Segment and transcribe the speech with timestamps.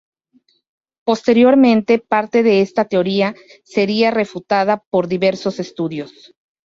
[1.03, 6.33] Posteriormente parte de esta teoría sería refutada por diversos estudios.